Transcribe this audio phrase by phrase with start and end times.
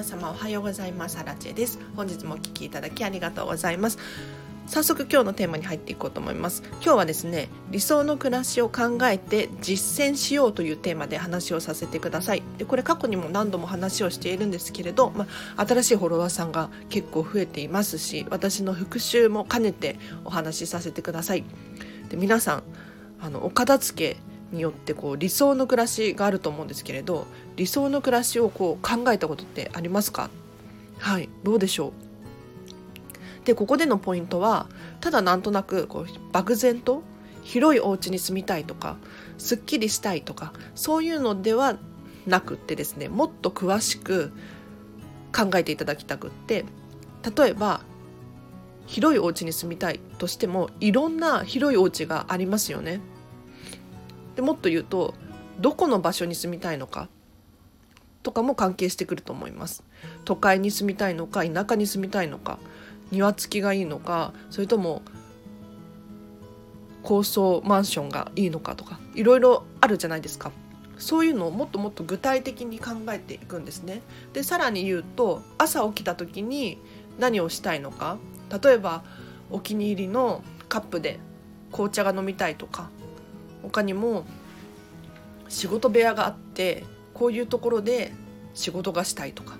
[0.00, 1.18] 皆様おはようございます。
[1.18, 1.78] アラチェです。
[1.94, 3.98] 本日もお聞きいただきありがとうございます。
[4.66, 6.62] 早速今日のテーマに入っていこうと思います。
[6.82, 12.42] 今日はですね理想の暮らしを考えて実践しようというテーマで話をさせてください。
[12.56, 15.26] でこれ過去にも何度も話をしているんですけれど、ま
[15.58, 21.44] あ、新しいフォロワーさんが結構増えていますし私の復習も兼ねてお話しさせてください。
[22.08, 22.62] で皆さん
[23.20, 30.30] あのお片付けによってこう理想の暮らしがあると思うんですけれど理想の暮らしをこう考えたことってありますか？
[30.98, 33.46] はいどうでしょう？
[33.46, 34.66] でここでのポイントは
[35.00, 37.02] ただなんとなくこう漠然と
[37.42, 38.96] 広いお家に住みたいとか
[39.38, 41.78] すっきりしたいとかそういうのでは
[42.26, 44.32] なくってですねもっと詳しく
[45.34, 46.66] 考えていただきたくって
[47.36, 47.80] 例えば
[48.86, 53.00] 広いお家に住みたいとしてもいろんな広いお家がありますよね。
[54.36, 55.14] でもっと言うと
[55.58, 57.08] どこの場所に住みたいのか
[58.22, 59.82] とかも関係してくると思います。
[60.24, 62.58] 都会に住みたいのか田舎に住みたいのか
[63.10, 65.02] 庭付きがいいのかそれとも
[67.02, 70.52] 高層マンションがいいのかとかいろいろあるじゃないですか。
[70.98, 74.02] そういうのをもっともっと具体的に考えていくんですね。
[74.34, 76.78] でさらに言うと朝起きた時に
[77.18, 78.18] 何をしたいのか。
[78.62, 79.02] 例えば
[79.50, 81.18] お気に入りのカップで
[81.72, 82.90] 紅茶が飲みたいとか
[83.62, 84.24] 他にも
[85.48, 88.12] 仕事部屋があってこういうところで
[88.54, 89.58] 仕事がしたいとか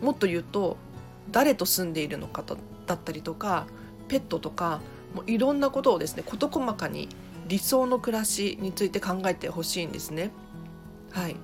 [0.00, 0.76] もっと言うと
[1.30, 2.44] 誰と住んでいるのか
[2.86, 3.66] だったりとか
[4.08, 4.80] ペットとか
[5.14, 7.08] もういろんなことをですね事細かに
[7.48, 10.30] 理想の暮らしについて考えてほしいんですね。
[11.12, 11.36] はい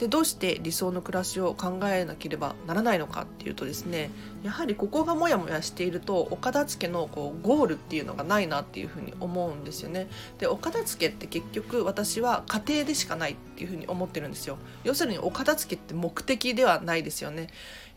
[0.00, 4.10] でどうして理想の暮らしを考えなければならないのかっていうとですね
[4.42, 10.08] やはりここがモヤモヤしているとお片付けのこうゴールっていうのがないなっていうふうに思うんですよね。
[10.38, 14.56] でお片付けって結局私は家庭でしかないっていうふうに思ってるんですよ。
[14.84, 17.48] 要するにお片付けって目的ではないですよね。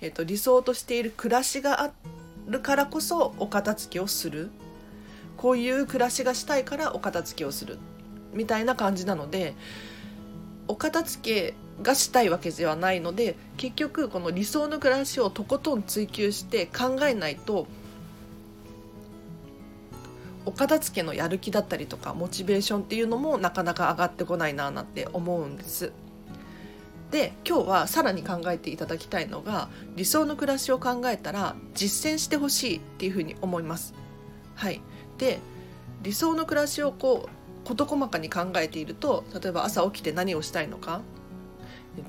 [0.02, 1.92] えーと、理想としている暮らしがあ
[2.48, 4.50] るからこそお片付けをする
[5.38, 7.78] こういう暮らしがしたいからお片付けをする
[8.34, 9.56] みたいな感じなので
[10.68, 17.68] お片付けがしたいわけではないので結局この理想の暮らしをとことん追求して考えないと
[20.46, 25.92] お片付けのやる気だったりとかモチベーションっていうのもなかなか上がってこないななんて思うんです。
[27.12, 33.94] で今日はさらに考えていただきたいのが理想の暮らしを考えたら実践してほしいっていうふうに思います。
[34.56, 34.82] はい、
[35.20, 35.40] で
[36.02, 37.30] 理想の暮らしをこ
[37.64, 41.02] う事細かに考えていると例えば朝起きて何をしたいのか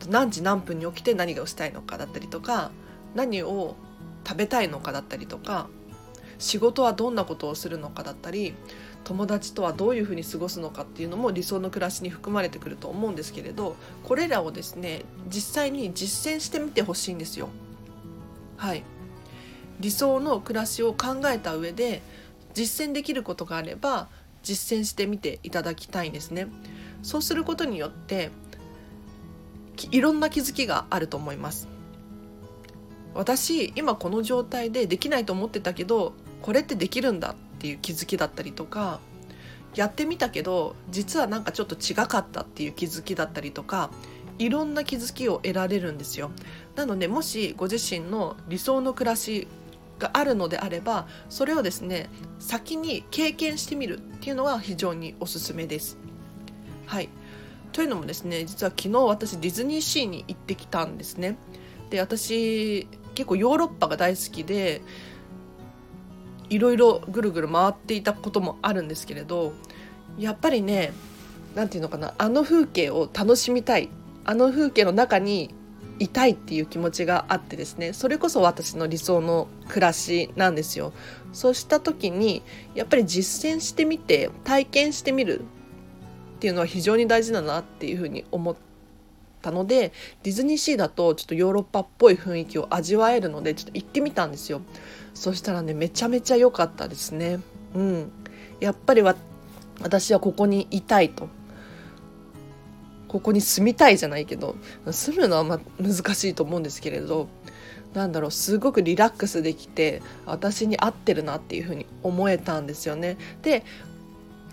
[0.09, 2.71] 何時何分に起きて何がしたいのかだったりとか
[3.15, 3.77] 何を
[4.27, 5.69] 食べたいのかだったりとか
[6.39, 8.55] 仕事はどんなことをするのかだったり
[9.05, 17.49] 友達とはどういうふうに過ごすのかっていうのも理想の暮らしに含まれてくると思うんですけれどこれらをですね実際に実践してみてほしいんですよ。
[18.57, 18.83] はい
[19.81, 22.01] 理想の暮らしを考えた上で
[22.55, 24.09] 実践できることがあれば
[24.43, 26.47] 実践してみていただきたいんですね。
[27.03, 28.31] そうすることによって
[29.91, 31.69] いろんな気づきがあると思います。
[33.15, 39.01] 私今この状態でできないと思ってたけどこれってできるんだっていう気づきだったりとか
[39.75, 43.91] やってみたけど実はなんかちょっと違かったっていう気づきだったりとか
[44.39, 46.31] いろんな気づきを得られるんですよ。
[46.75, 49.47] なのでもしご自身の理想の暮らし
[49.99, 52.11] があるのであればそれをですね
[52.41, 55.99] 先に経験してみるっていうのは非常におすすめです。
[56.87, 57.09] はい。
[57.75, 61.37] というのもですね実は昨日私ディズニーシーに行ってきたんですね。
[61.91, 64.81] で私結構ヨーロッパが大好きで
[66.49, 69.53] いろいろぐるぐる回っていたこともあるんですけれど
[70.17, 70.93] やっぱりね
[71.57, 73.89] 何て言うのかなあの風景を楽しみたい
[74.25, 75.53] あの風景の中に
[75.99, 80.93] いたいっていう気持ちがあってですねそれこそ私の理想の暮らしなんですよ
[81.33, 82.43] そうした時に
[82.75, 85.45] やっぱり実践してみて体験してみる
[86.35, 88.57] っていうのは非常に大事だなっていうふうに思っ
[89.41, 89.93] たので
[90.23, 94.61] ディズニーシーだとちょっとヨーロッパっぽい雰囲気を味わえるのでちょっと行ってみたんですよ。
[95.15, 97.41] そしたらねめちゃめちゃ良かったですね。
[97.75, 98.13] うん。
[98.61, 99.15] やっぱりは
[99.81, 101.29] 私はここにいたいと。
[103.09, 104.57] ここに住みたいじゃないけど
[104.91, 107.29] 住むのはま難しいと思うんですけれど
[107.93, 113.17] なんだろうすごくリラックスできて私に合ってるなっていうふうに思えたんですよね。
[113.43, 113.63] で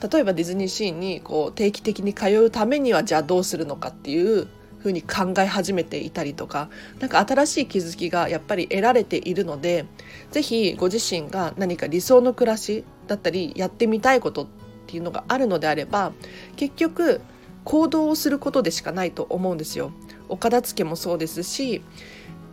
[0.02, 4.48] 例えばディズニーシーにこう定期的に通うためにはじゃあどうするのかっていう
[4.80, 6.70] ふうに考え始めていたりとか
[7.00, 9.86] 何か新しい気づきがやっぱり得られているので
[10.32, 14.48] 是非ご自身が何か理想の暮らしだったりやってみたいことっ
[14.88, 16.14] ていうのがあるのであれば
[16.56, 17.22] 結局
[17.64, 19.92] 行動をすることでしかないと思うんですよ。
[20.30, 21.84] お片付けもそうですし、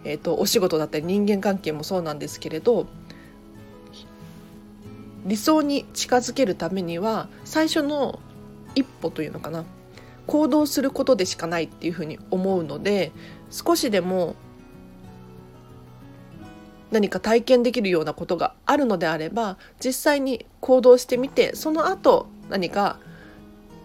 [0.04, 2.86] えーと、お仕事だったり人間関係もそうなんですけれど
[5.28, 8.18] 理想に近づけるためには最初の
[8.74, 9.64] 一歩というのかな。
[10.26, 13.12] 行動することでしかないっていうふうに思うので
[13.50, 14.36] 少しでも
[16.90, 22.98] 何か体験できるようなことがあるのであれば実際に行動してみてその後何か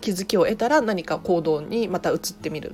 [0.02, 2.74] 気づきを得たら何か行動にまた移ってみる。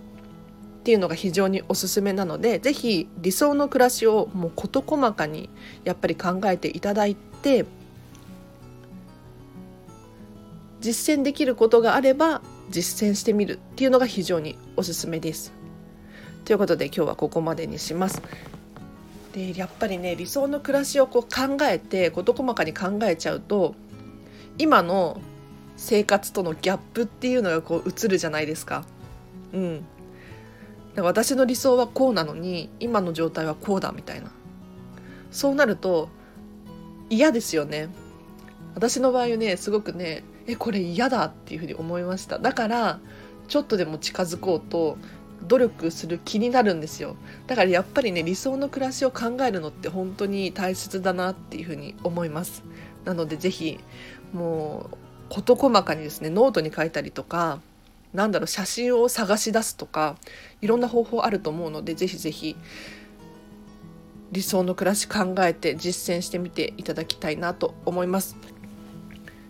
[0.79, 5.49] っていうのが非常におすすめなので是非理想の暮らしをもう事細かに
[5.83, 7.65] やっぱり考えていただいて
[10.81, 15.53] 実践できることがあれば実践してみるっていうのが非常におすすめです。
[16.45, 18.21] ということで今日はここまでにします。
[19.33, 23.75] でやっぱりね理想の暮らしをこう考えて事細かに考えちゃうと
[24.57, 25.21] 今の
[25.77, 28.85] 生活とのギャップっていうのがこう映るじゃないですか。
[29.53, 29.85] うん、
[30.95, 34.31] 私の理想はこうなのに今の状態はこうだみたいな
[35.31, 36.09] そうなると
[37.09, 37.89] 嫌ですよね
[38.75, 42.39] 私の場合ねすごくねえこれ嫌だっていうふうに思いました。
[42.39, 42.99] だから
[43.47, 44.97] ちょっとでも近づこうと
[45.47, 47.15] 努力する気になるんですよ。
[47.45, 52.63] だからやっぱりね理想の暮らしを考えるのって本当に大切だなっていうふうに思います。
[53.05, 53.79] なので是非
[54.33, 54.97] もう
[55.29, 57.61] 事細かにですねノートに書いたりとか
[58.11, 60.15] なんだろう写真を探し出すとか
[60.61, 62.55] いろんな方法あると思うので是非是非
[64.31, 68.35] 理想の暮らし考えて実践してみていただきたいなと思います。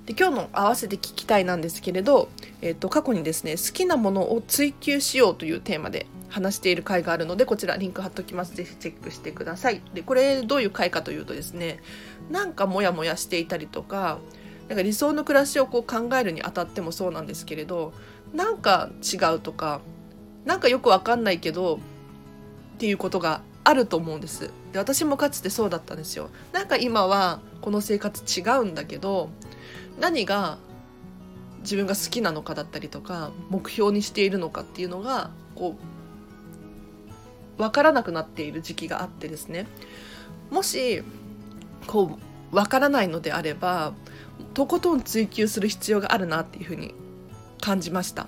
[0.10, 2.30] で今日の合わせて聞きたいなんですけれど、
[2.64, 8.56] えーと、過去にですね好きなものを追求しようというテーマで話している回があるのでこちらリンク貼っときます。
[8.56, 9.84] ぜひチェックしてください。
[9.94, 11.80] でこれどういう回かというとですね
[12.32, 14.18] なんかモヤモヤしていたりとか
[14.68, 17.94] なんか理想の暮らしをこう考えるにあたってもそうなんですけれど
[18.34, 19.80] なんか違うとか
[20.44, 21.80] なんかよくわかんないけどっ
[22.80, 24.52] ていうことがあると思うんです。
[24.74, 26.32] で私もかつてそうだったんですよ。
[26.52, 29.30] なんか今はこの生活違うんだけど
[30.00, 30.58] 何が
[31.62, 35.76] 自分が好きなのかだったりとか目標にしているのかっていうのがこ
[37.58, 39.68] う分からなくなっている時期があってですね。
[40.50, 41.04] もし
[41.86, 42.18] こ
[42.52, 43.94] う分からないのであれば
[44.54, 46.96] とことん追求する必要があるなっていうふうに
[47.62, 48.28] 感じました。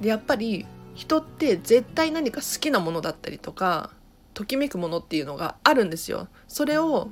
[0.00, 3.90] でやっぱり人って絶対何か好きなものだったりとか
[4.34, 6.28] ときめくものっていうのがあるんですよ。
[6.46, 7.08] それを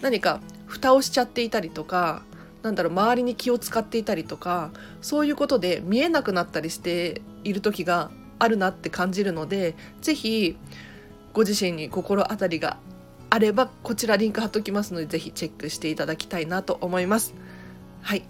[0.00, 0.40] 何か
[0.70, 2.22] 蓋をしちゃっていたりとか
[2.62, 4.70] なんだろう周りに気を使っていたりとか
[5.02, 10.56] そういうことで見えなくなったりしている時があるなって感じるので是非
[11.32, 12.78] ご自身に心当たりが
[13.30, 17.34] あればこちらリンク貼っときますので是非チェックしていただきたいなと思います。
[18.02, 18.24] はい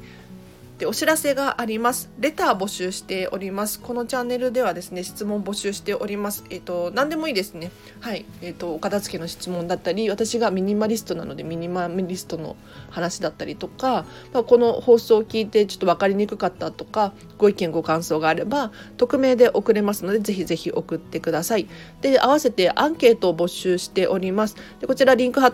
[0.81, 2.09] でお知らせがあります。
[2.19, 3.81] レター募集しております。
[3.81, 6.43] このチャンネルではですね、質問募集しております。
[6.49, 7.71] えっ、ー、と、何でもいいですね。
[8.01, 8.25] はい。
[8.41, 12.57] えっ、ー、と、お片付けの質問だったり、私がミニマリストなのでミニマリストの
[12.89, 21.69] 話だったりとか、まあ、この放送を聞いてちょっと分かりにくかったとか、ご意見ご感想があれば、匿名で送れますので、ぜひぜひ送ってください。
[22.01, 24.57] で、合わせてアンケートを募集しております。
[24.81, 25.53] でこちらリンク貼っ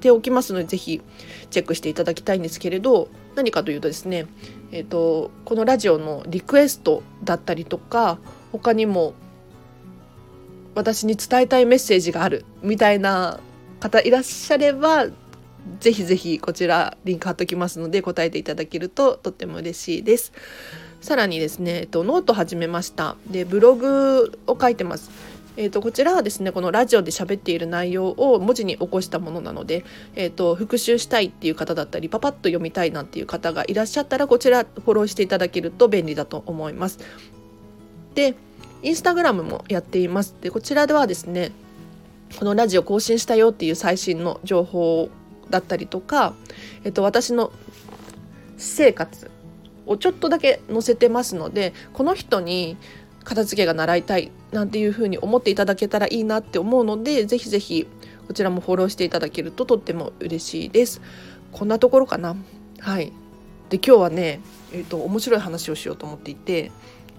[0.00, 1.00] ておきますので、ぜひ
[1.48, 4.26] チェックしていただきたいんですけれど、何かというとですね、
[4.72, 8.18] えーと、このラジオのリクエストだったりとか
[8.52, 9.14] 他にも
[10.74, 13.40] 私に伝えたいメッセージがあるみたいな
[13.80, 15.06] 方いらっしゃれば
[15.78, 20.32] ぜひぜひこちらリンク貼っときますので答えていただけるととっても嬉しいです。
[21.00, 23.16] さらにですね、えっと、ノート始めました。
[23.30, 25.10] で、ブログを書いてます。
[25.60, 36.98] えーと、こちらはですねこのラジオで喋っている内容を文字に起こしたものなので、えーと、復習したいっていう方だったりパパッと読みたいなんていう方がいらっしゃったらこちらフォローしていただけると便利だと思います。
[38.14, 38.36] で
[38.82, 40.34] インスタグラムもやっています。
[40.40, 41.52] でこちらではですね
[42.38, 45.10] このラジオ更新したよっていう最新の情報
[45.50, 46.32] だったりとか、
[46.84, 47.52] えっと、私の
[48.56, 49.30] 私生活
[49.84, 52.78] をちょっとだけ載せてますのでこの人に
[53.24, 57.86] 片付けが習いたいなんていうふうに思っていただけたらいいなって思うのでぜひぜひ
[58.26, 61.00] こちらもフォローしていただけるととっても嬉しいです
[61.52, 62.36] こんなところかな
[62.80, 63.12] はい
[63.68, 64.40] で今日はね
[64.72, 66.72] えっ、ー、と面白い話をしようと思っていて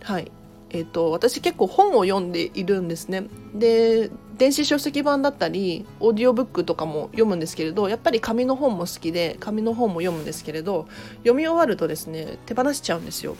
[0.03, 0.31] はい
[0.73, 3.25] えーと、私結構本を読んでいるんですね。
[3.53, 13.35] で電子書籍版だったりオーディオブックとかも読むんですけれどやっぱり紙の本も好きで紙の本も読むんですけれど読み終わるとですね手放しちゃうんですよ。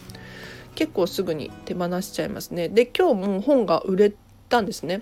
[0.76, 2.70] 結構すぐに手放しちゃいますね。
[2.70, 4.14] で今日も本が売れ
[4.50, 5.02] たんですね。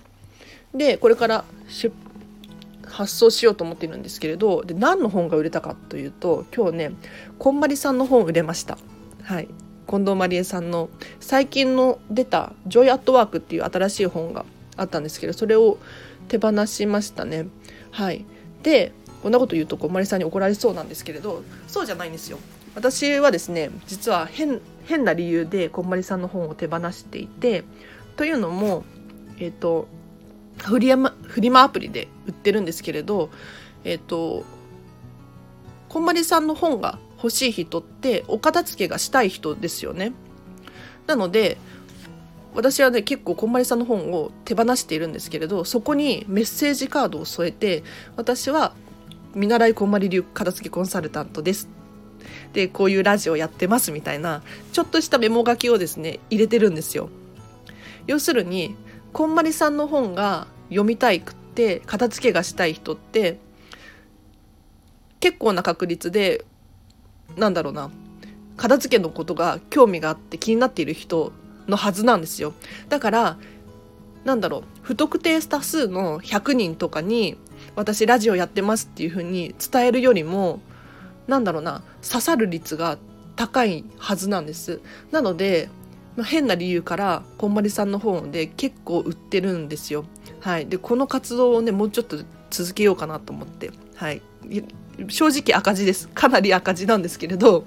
[0.74, 1.44] でこれから
[2.84, 6.90] 発送しようと思っているんですけれどで何の本が売れたかというと今日ね
[7.38, 8.78] こんまりさんの本売れました。
[9.22, 9.48] はい。
[9.88, 14.44] 近藤まりえさんの最近の出た「ジョイ・アットワーク」っていう新しい本が
[14.76, 15.78] あったんですけどそれを
[16.28, 17.48] 手放しましたね。
[17.90, 18.24] はい、
[18.62, 22.38] でこんなこと言うとこまりさんに怒られそうなんですけれどそうじゃないんですよ。
[22.76, 27.62] 私はですね実は変変な理由でこんまりさんの本を手放していて
[28.16, 28.82] というのも
[29.38, 29.86] えっ、ー、と
[30.58, 33.30] フリマフリマアプリで売ってるんですけれど
[33.84, 34.44] えっ、ー、と
[35.88, 40.12] こんまりさんの本が欲しい人ってお片付けがしたい人ですよね。
[41.06, 41.56] なので
[42.56, 47.84] 私はね結構こんまりさんの本を手放しているんですけれどそこにメッセージカードを添えて
[48.16, 48.74] 私は
[49.36, 51.68] 見習いこんまり流片付けコンサルタントです
[52.52, 57.10] でこういうラジオやってますみたいなちょっとしたメモ書きをですね入れてるんですよ。
[58.06, 58.74] 要するに
[59.12, 63.38] こんまりさんの本が読みたいくって片付けがしたい人って
[65.20, 66.44] 結構な確率で
[67.36, 67.90] なんだろうな
[68.56, 71.32] 片付けのことが興味があって気になっている人
[71.68, 72.52] のはずなんですよ。
[72.88, 73.38] だから
[74.24, 77.38] なんだろう不特定多数の100人とかに
[77.74, 80.60] 私ラジオやってますっていうふうに伝えるよりも
[81.30, 82.98] なんだろうな刺さる率が
[83.36, 84.80] 高いはずなんです。
[85.12, 85.70] なので、
[86.16, 90.04] ま、変な理由からこんまりさんの本で結構売ってるんですよ。
[90.40, 90.66] はい。
[90.66, 92.18] でこの活動をねもうちょっと
[92.50, 93.70] 続けようかなと思って。
[93.94, 94.20] はい。
[95.08, 96.08] 正直赤字です。
[96.08, 97.64] かなり赤字なんですけれど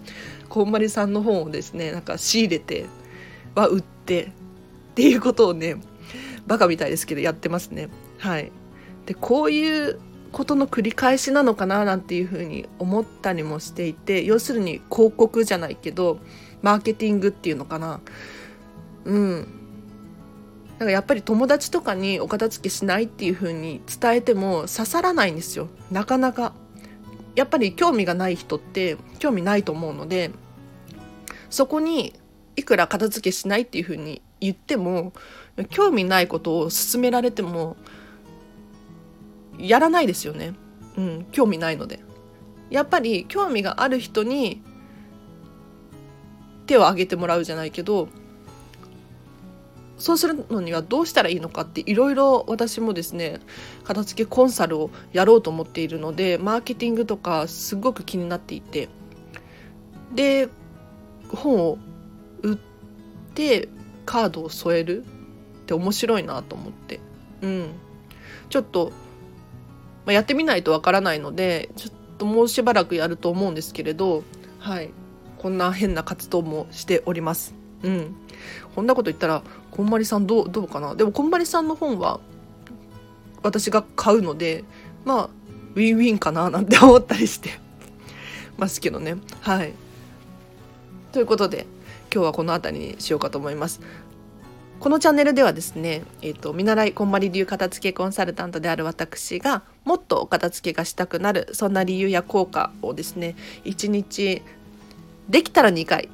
[0.50, 2.86] こんまりさんの本をですねなんか仕入れて
[3.55, 4.29] は売ってっ
[4.96, 5.77] ていうことをね
[6.46, 7.89] バカみたいですけどやってますね。
[8.20, 8.51] はい。
[9.05, 10.00] でこういう
[10.33, 16.19] ことの繰り返しなのかななんていうふうに思ったりもしていて要するに広告じゃないけど
[16.61, 18.01] マーケティングっていうのかな。
[19.05, 19.47] うん。
[20.79, 25.69] なんかやっぱり友達とかにお片付けしないっていうふうに伝えても刺さらないんですよ。
[25.91, 26.53] なかなか。
[27.35, 30.29] やっぱり興味がない人って興味ないと思うので
[31.49, 32.13] そこに
[32.55, 35.13] いくら片付けしないっていうふうに言っても
[35.69, 37.75] 興味ないことを勧められても
[39.57, 40.53] やらないですよね。
[40.98, 42.00] うん、興味ないので。
[42.69, 44.63] やっぱり興味がある人に
[46.65, 48.07] 手を挙げてもらうじゃないけど
[49.98, 53.39] そうするのにはどうしたらいいのかっていろいろ私もですね
[53.83, 58.89] 片付けコンサルをやろうと思っているのでマーケティングとかすごく気になっていて
[60.13, 60.50] で
[61.29, 61.77] 本を
[62.41, 62.57] 売っ
[63.33, 63.69] て
[64.05, 67.00] カードを添えるって面白いなと思って
[67.41, 67.72] うん
[68.50, 68.91] ちょっと
[70.05, 74.24] まあ、やってみないとわからないのでちょっともうしばらくやると思うんですけれど
[74.60, 74.89] はい。
[75.38, 77.53] こんな変な活動もしております。
[77.83, 78.15] うん。
[78.75, 80.95] こんなこと言ったらこんまりさんどうどうかな？
[80.95, 82.22] でもこんまりさんの本は
[83.41, 84.63] 私が買うので
[85.03, 85.29] まあ
[85.75, 87.50] ウィンウィンかななんて思ったりして
[88.57, 89.15] ますけどね。
[89.41, 89.74] はい。
[91.12, 91.65] ということで
[92.13, 93.81] 今日はこの辺りにしようかと思います。
[94.83, 104.41] このチャンネルではですね、えーと、見習いこんまり流片付けコンサルタントである私がもっとお片付けがしたくなるそんな理由や効果をですね1日
[105.29, 106.09] できたら2回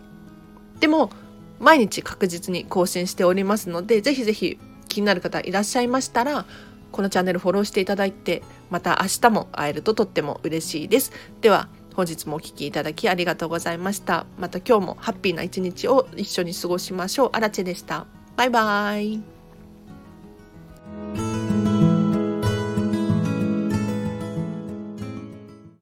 [0.79, 1.09] でも
[1.57, 6.45] 毎日確実に更新しておりますのでぜひぜひ気になる方いらっしゃいましたら
[6.91, 11.11] このチャンネルフォローしていただいてまた明日も会えるととっても嬉しいです。
[11.41, 14.27] では本日もお聴きいただきありがとうございました。
[14.38, 17.29] また今日もハッピーな一日を一緒に過ごしましょう。
[17.33, 18.05] あらでした。
[18.39, 19.38] バイバイ。